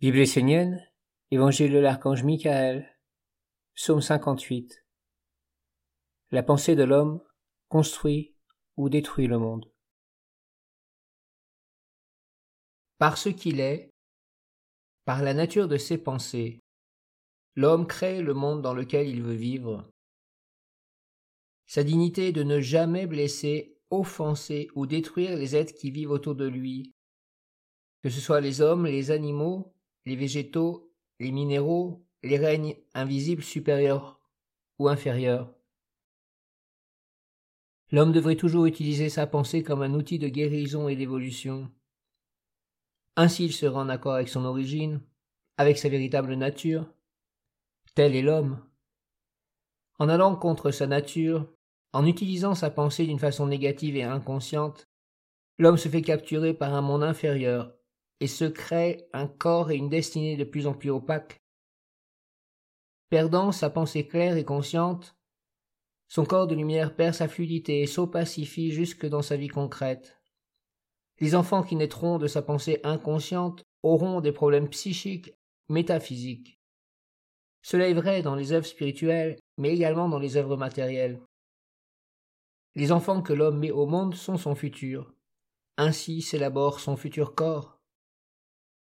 Bible 0.00 0.18
essénienne, 0.18 0.88
Évangile 1.32 1.72
de 1.72 1.78
l'archange 1.78 2.22
Michael, 2.22 2.88
Psaume 3.74 4.00
58. 4.00 4.84
La 6.30 6.44
pensée 6.44 6.76
de 6.76 6.84
l'homme 6.84 7.20
construit 7.68 8.36
ou 8.76 8.90
détruit 8.90 9.26
le 9.26 9.38
monde. 9.38 9.68
Par 12.98 13.18
ce 13.18 13.28
qu'il 13.28 13.58
est, 13.58 13.90
par 15.04 15.20
la 15.20 15.34
nature 15.34 15.66
de 15.66 15.76
ses 15.76 15.98
pensées, 15.98 16.60
l'homme 17.56 17.88
crée 17.88 18.22
le 18.22 18.34
monde 18.34 18.62
dans 18.62 18.74
lequel 18.74 19.08
il 19.08 19.20
veut 19.20 19.34
vivre. 19.34 19.90
Sa 21.66 21.82
dignité 21.82 22.28
est 22.28 22.32
de 22.32 22.44
ne 22.44 22.60
jamais 22.60 23.08
blesser, 23.08 23.76
offenser 23.90 24.68
ou 24.76 24.86
détruire 24.86 25.36
les 25.36 25.56
êtres 25.56 25.74
qui 25.74 25.90
vivent 25.90 26.12
autour 26.12 26.36
de 26.36 26.46
lui, 26.46 26.94
que 28.04 28.10
ce 28.10 28.20
soit 28.20 28.40
les 28.40 28.60
hommes, 28.60 28.86
les 28.86 29.10
animaux, 29.10 29.74
les 30.06 30.16
végétaux, 30.16 30.92
les 31.20 31.30
minéraux, 31.32 32.04
les 32.22 32.38
règnes 32.38 32.76
invisibles 32.94 33.42
supérieurs 33.42 34.20
ou 34.78 34.88
inférieurs. 34.88 35.54
L'homme 37.90 38.12
devrait 38.12 38.36
toujours 38.36 38.66
utiliser 38.66 39.08
sa 39.08 39.26
pensée 39.26 39.62
comme 39.62 39.82
un 39.82 39.94
outil 39.94 40.18
de 40.18 40.28
guérison 40.28 40.88
et 40.88 40.96
d'évolution. 40.96 41.70
Ainsi 43.16 43.46
il 43.46 43.52
sera 43.52 43.80
en 43.80 43.88
accord 43.88 44.14
avec 44.14 44.28
son 44.28 44.44
origine, 44.44 45.00
avec 45.56 45.78
sa 45.78 45.88
véritable 45.88 46.34
nature. 46.34 46.86
Tel 47.94 48.14
est 48.14 48.22
l'homme. 48.22 48.62
En 49.98 50.08
allant 50.08 50.36
contre 50.36 50.70
sa 50.70 50.86
nature, 50.86 51.50
en 51.92 52.06
utilisant 52.06 52.54
sa 52.54 52.70
pensée 52.70 53.06
d'une 53.06 53.18
façon 53.18 53.46
négative 53.46 53.96
et 53.96 54.04
inconsciente, 54.04 54.88
l'homme 55.58 55.78
se 55.78 55.88
fait 55.88 56.02
capturer 56.02 56.54
par 56.54 56.74
un 56.74 56.82
monde 56.82 57.02
inférieur 57.02 57.74
et 58.20 58.26
se 58.26 58.44
crée 58.44 59.06
un 59.12 59.26
corps 59.26 59.70
et 59.70 59.76
une 59.76 59.88
destinée 59.88 60.36
de 60.36 60.44
plus 60.44 60.66
en 60.66 60.74
plus 60.74 60.90
opaques. 60.90 61.40
Perdant 63.10 63.52
sa 63.52 63.70
pensée 63.70 64.06
claire 64.06 64.36
et 64.36 64.44
consciente, 64.44 65.16
son 66.08 66.24
corps 66.24 66.46
de 66.46 66.54
lumière 66.54 66.96
perd 66.96 67.14
sa 67.14 67.28
fluidité 67.28 67.80
et 67.80 67.86
s'opacifie 67.86 68.72
jusque 68.72 69.06
dans 69.06 69.22
sa 69.22 69.36
vie 69.36 69.48
concrète. 69.48 70.18
Les 71.20 71.34
enfants 71.34 71.62
qui 71.62 71.76
naîtront 71.76 72.18
de 72.18 72.26
sa 72.26 72.42
pensée 72.42 72.80
inconsciente 72.84 73.62
auront 73.82 74.20
des 74.20 74.32
problèmes 74.32 74.68
psychiques, 74.68 75.34
métaphysiques. 75.68 76.58
Cela 77.62 77.88
est 77.88 77.94
vrai 77.94 78.22
dans 78.22 78.34
les 78.34 78.52
œuvres 78.52 78.66
spirituelles, 78.66 79.36
mais 79.58 79.74
également 79.74 80.08
dans 80.08 80.18
les 80.18 80.36
œuvres 80.36 80.56
matérielles. 80.56 81.20
Les 82.74 82.92
enfants 82.92 83.22
que 83.22 83.32
l'homme 83.32 83.58
met 83.58 83.70
au 83.70 83.86
monde 83.86 84.14
sont 84.14 84.36
son 84.36 84.54
futur. 84.54 85.12
Ainsi 85.76 86.22
s'élabore 86.22 86.80
son 86.80 86.96
futur 86.96 87.34
corps. 87.34 87.77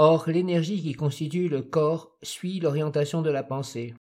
Or, 0.00 0.28
l'énergie 0.28 0.80
qui 0.80 0.92
constitue 0.92 1.48
le 1.48 1.60
corps 1.60 2.16
suit 2.22 2.60
l'orientation 2.60 3.20
de 3.20 3.30
la 3.30 3.42
pensée. 3.42 3.94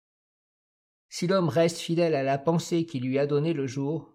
Si 1.08 1.28
l'homme 1.28 1.48
reste 1.48 1.78
fidèle 1.78 2.16
à 2.16 2.24
la 2.24 2.36
pensée 2.36 2.84
qui 2.84 2.98
lui 2.98 3.16
a 3.16 3.28
donné 3.28 3.52
le 3.52 3.68
jour, 3.68 4.12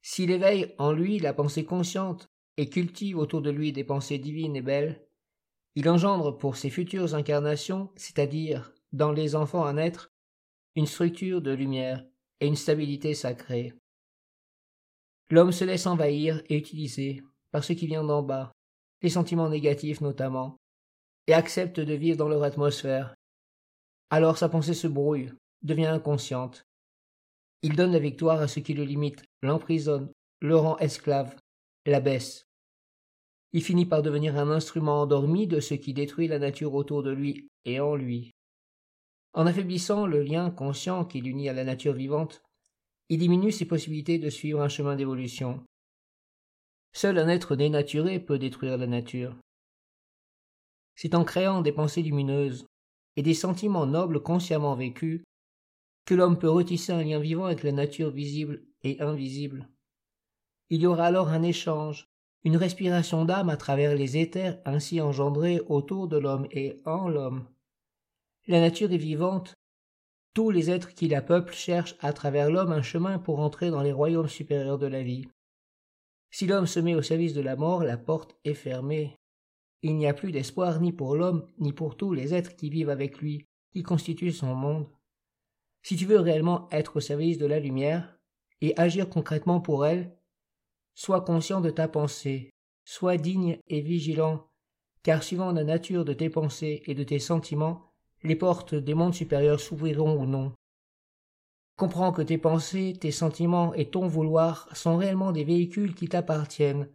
s'il 0.00 0.30
éveille 0.30 0.74
en 0.78 0.92
lui 0.92 1.18
la 1.18 1.34
pensée 1.34 1.66
consciente 1.66 2.30
et 2.56 2.70
cultive 2.70 3.18
autour 3.18 3.42
de 3.42 3.50
lui 3.50 3.70
des 3.70 3.84
pensées 3.84 4.16
divines 4.16 4.56
et 4.56 4.62
belles, 4.62 5.06
il 5.74 5.90
engendre 5.90 6.38
pour 6.38 6.56
ses 6.56 6.70
futures 6.70 7.14
incarnations, 7.14 7.90
c'est-à-dire 7.96 8.72
dans 8.94 9.12
les 9.12 9.36
enfants 9.36 9.66
à 9.66 9.74
naître, 9.74 10.10
une 10.74 10.86
structure 10.86 11.42
de 11.42 11.50
lumière 11.50 12.02
et 12.40 12.46
une 12.46 12.56
stabilité 12.56 13.12
sacrée. 13.12 13.74
L'homme 15.28 15.52
se 15.52 15.66
laisse 15.66 15.86
envahir 15.86 16.42
et 16.48 16.56
utiliser 16.56 17.22
par 17.50 17.62
ce 17.62 17.74
qui 17.74 17.86
vient 17.86 18.04
d'en 18.04 18.22
bas, 18.22 18.52
les 19.02 19.10
sentiments 19.10 19.50
négatifs 19.50 20.00
notamment, 20.00 20.56
et 21.26 21.34
accepte 21.34 21.80
de 21.80 21.94
vivre 21.94 22.16
dans 22.16 22.28
leur 22.28 22.42
atmosphère. 22.42 23.14
Alors 24.10 24.38
sa 24.38 24.48
pensée 24.48 24.74
se 24.74 24.86
brouille, 24.86 25.32
devient 25.62 25.86
inconsciente. 25.86 26.66
Il 27.62 27.76
donne 27.76 27.92
la 27.92 27.98
victoire 27.98 28.40
à 28.40 28.48
ce 28.48 28.60
qui 28.60 28.74
le 28.74 28.84
limite, 28.84 29.24
l'emprisonne, 29.42 30.12
le 30.40 30.56
rend 30.56 30.76
esclave, 30.78 31.34
l'abaisse. 31.86 32.46
Il 33.52 33.62
finit 33.62 33.86
par 33.86 34.02
devenir 34.02 34.36
un 34.36 34.50
instrument 34.50 35.00
endormi 35.00 35.46
de 35.46 35.60
ce 35.60 35.74
qui 35.74 35.94
détruit 35.94 36.28
la 36.28 36.38
nature 36.38 36.74
autour 36.74 37.02
de 37.02 37.10
lui 37.10 37.48
et 37.64 37.80
en 37.80 37.94
lui. 37.94 38.32
En 39.32 39.46
affaiblissant 39.46 40.06
le 40.06 40.22
lien 40.22 40.50
conscient 40.50 41.04
qui 41.04 41.20
l'unit 41.20 41.48
à 41.48 41.52
la 41.52 41.64
nature 41.64 41.94
vivante, 41.94 42.42
il 43.08 43.18
diminue 43.18 43.52
ses 43.52 43.64
possibilités 43.64 44.18
de 44.18 44.30
suivre 44.30 44.60
un 44.60 44.68
chemin 44.68 44.96
d'évolution. 44.96 45.64
Seul 46.92 47.18
un 47.18 47.28
être 47.28 47.56
dénaturé 47.56 48.20
peut 48.20 48.38
détruire 48.38 48.76
la 48.76 48.86
nature. 48.86 49.36
C'est 50.94 51.14
en 51.14 51.24
créant 51.24 51.60
des 51.60 51.72
pensées 51.72 52.02
lumineuses 52.02 52.66
et 53.16 53.22
des 53.22 53.34
sentiments 53.34 53.86
nobles 53.86 54.22
consciemment 54.22 54.74
vécus 54.74 55.22
que 56.04 56.14
l'homme 56.14 56.38
peut 56.38 56.50
retisser 56.50 56.92
un 56.92 57.02
lien 57.02 57.18
vivant 57.18 57.46
avec 57.46 57.62
la 57.62 57.72
nature 57.72 58.10
visible 58.10 58.62
et 58.82 59.00
invisible. 59.00 59.68
Il 60.70 60.82
y 60.82 60.86
aura 60.86 61.06
alors 61.06 61.28
un 61.28 61.42
échange, 61.42 62.08
une 62.44 62.56
respiration 62.56 63.24
d'âme 63.24 63.48
à 63.48 63.56
travers 63.56 63.94
les 63.94 64.16
éthers 64.18 64.60
ainsi 64.64 65.00
engendrés 65.00 65.60
autour 65.68 66.08
de 66.08 66.18
l'homme 66.18 66.46
et 66.50 66.80
en 66.84 67.08
l'homme. 67.08 67.48
La 68.46 68.60
nature 68.60 68.92
est 68.92 68.98
vivante, 68.98 69.54
tous 70.34 70.50
les 70.50 70.70
êtres 70.70 70.92
qui 70.94 71.08
la 71.08 71.22
peuplent 71.22 71.54
cherchent 71.54 71.96
à 72.00 72.12
travers 72.12 72.50
l'homme 72.50 72.72
un 72.72 72.82
chemin 72.82 73.18
pour 73.18 73.38
entrer 73.38 73.70
dans 73.70 73.82
les 73.82 73.92
royaumes 73.92 74.28
supérieurs 74.28 74.78
de 74.78 74.86
la 74.86 75.02
vie. 75.02 75.28
Si 76.30 76.46
l'homme 76.46 76.66
se 76.66 76.80
met 76.80 76.96
au 76.96 77.02
service 77.02 77.32
de 77.32 77.40
la 77.40 77.56
mort, 77.56 77.84
la 77.84 77.96
porte 77.96 78.36
est 78.44 78.54
fermée. 78.54 79.16
Il 79.84 79.96
n'y 79.96 80.06
a 80.06 80.14
plus 80.14 80.32
d'espoir 80.32 80.80
ni 80.80 80.92
pour 80.92 81.14
l'homme, 81.14 81.46
ni 81.58 81.74
pour 81.74 81.98
tous 81.98 82.14
les 82.14 82.32
êtres 82.32 82.56
qui 82.56 82.70
vivent 82.70 82.88
avec 82.88 83.18
lui, 83.18 83.44
qui 83.70 83.82
constituent 83.82 84.32
son 84.32 84.54
monde. 84.54 84.88
Si 85.82 85.94
tu 85.94 86.06
veux 86.06 86.20
réellement 86.20 86.70
être 86.72 86.96
au 86.96 87.00
service 87.00 87.36
de 87.36 87.44
la 87.44 87.60
lumière, 87.60 88.16
et 88.62 88.72
agir 88.80 89.10
concrètement 89.10 89.60
pour 89.60 89.84
elle, 89.84 90.16
sois 90.94 91.20
conscient 91.20 91.60
de 91.60 91.68
ta 91.68 91.86
pensée, 91.86 92.48
sois 92.86 93.18
digne 93.18 93.58
et 93.68 93.82
vigilant, 93.82 94.48
car 95.02 95.22
suivant 95.22 95.52
la 95.52 95.64
nature 95.64 96.06
de 96.06 96.14
tes 96.14 96.30
pensées 96.30 96.82
et 96.86 96.94
de 96.94 97.04
tes 97.04 97.18
sentiments, 97.18 97.92
les 98.22 98.36
portes 98.36 98.74
des 98.74 98.94
mondes 98.94 99.12
supérieurs 99.12 99.60
s'ouvriront 99.60 100.18
ou 100.18 100.24
non. 100.24 100.54
Comprends 101.76 102.12
que 102.12 102.22
tes 102.22 102.38
pensées, 102.38 102.96
tes 102.98 103.10
sentiments 103.10 103.74
et 103.74 103.90
ton 103.90 104.06
vouloir 104.06 104.74
sont 104.74 104.96
réellement 104.96 105.30
des 105.30 105.44
véhicules 105.44 105.94
qui 105.94 106.08
t'appartiennent, 106.08 106.88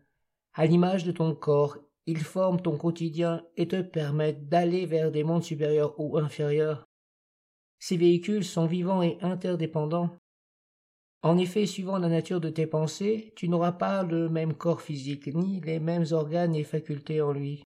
à 0.56 0.66
l'image 0.66 1.04
de 1.04 1.12
ton 1.12 1.36
corps 1.36 1.78
ils 2.10 2.24
forment 2.24 2.60
ton 2.60 2.76
quotidien 2.76 3.46
et 3.56 3.68
te 3.68 3.82
permettent 3.82 4.50
d'aller 4.50 4.86
vers 4.88 5.12
des 5.12 5.24
mondes 5.24 5.44
supérieurs 5.44 5.94
ou 6.00 6.18
inférieurs. 6.18 6.88
Ces 7.78 7.98
véhicules 7.98 8.44
sont 8.44 8.66
vivants 8.66 9.04
et 9.04 9.18
interdépendants. 9.22 10.10
En 11.22 11.38
effet, 11.38 11.66
suivant 11.66 12.00
la 12.00 12.10
nature 12.10 12.42
de 12.42 12.50
tes 12.50 12.66
pensées, 12.66 13.32
tu 13.36 13.48
n'auras 13.48 13.74
pas 13.74 14.04
le 14.04 14.28
même 14.28 14.54
corps 14.54 14.82
physique, 14.82 15.28
ni 15.28 15.62
les 15.62 15.80
mêmes 15.80 16.06
organes 16.12 16.56
et 16.56 16.64
facultés 16.64 17.22
en 17.22 17.32
lui. 17.32 17.64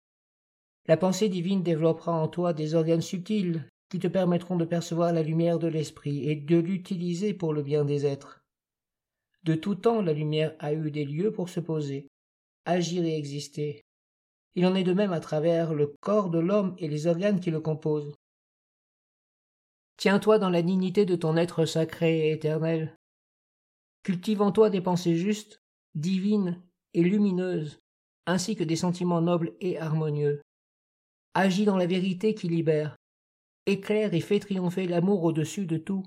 La 0.87 0.97
pensée 0.97 1.29
divine 1.29 1.63
développera 1.63 2.11
en 2.11 2.27
toi 2.27 2.51
des 2.51 2.75
organes 2.75 3.01
subtils 3.01 3.65
qui 3.89 3.99
te 3.99 4.07
permettront 4.07 4.57
de 4.57 4.65
percevoir 4.65 5.13
la 5.13 5.23
lumière 5.23 5.59
de 5.59 5.67
l'esprit 5.67 6.29
et 6.29 6.35
de 6.35 6.57
l'utiliser 6.57 7.33
pour 7.33 7.53
le 7.53 7.61
bien 7.61 7.85
des 7.85 8.05
êtres. 8.05 8.43
De 9.43 9.55
tout 9.55 9.75
temps, 9.75 10.01
la 10.01 10.13
lumière 10.13 10.55
a 10.59 10.73
eu 10.73 10.91
des 10.91 11.05
lieux 11.05 11.31
pour 11.31 11.47
se 11.47 11.59
poser, 11.59 12.07
agir 12.65 13.03
et 13.05 13.15
exister. 13.15 13.83
Il 14.55 14.65
en 14.65 14.75
est 14.75 14.83
de 14.83 14.93
même 14.93 15.13
à 15.13 15.19
travers 15.19 15.73
le 15.73 15.87
corps 16.01 16.29
de 16.29 16.39
l'homme 16.39 16.75
et 16.77 16.87
les 16.87 17.07
organes 17.07 17.39
qui 17.39 17.51
le 17.51 17.59
composent. 17.59 18.15
Tiens-toi 19.97 20.39
dans 20.39 20.49
la 20.49 20.61
dignité 20.61 21.05
de 21.05 21.15
ton 21.15 21.37
être 21.37 21.65
sacré 21.65 22.27
et 22.27 22.31
éternel. 22.31 22.95
Cultive 24.03 24.41
en 24.41 24.51
toi 24.51 24.69
des 24.69 24.81
pensées 24.81 25.15
justes, 25.15 25.61
divines 25.95 26.61
et 26.93 27.03
lumineuses, 27.03 27.79
ainsi 28.25 28.55
que 28.55 28.63
des 28.63 28.75
sentiments 28.75 29.21
nobles 29.21 29.53
et 29.59 29.79
harmonieux. 29.79 30.41
Agis 31.33 31.65
dans 31.65 31.77
la 31.77 31.87
vérité 31.87 32.35
qui 32.35 32.47
libère. 32.47 32.95
Éclaire 33.65 34.13
et 34.13 34.19
fais 34.19 34.39
triompher 34.39 34.87
l'amour 34.87 35.23
au-dessus 35.23 35.65
de 35.65 35.77
tout. 35.77 36.03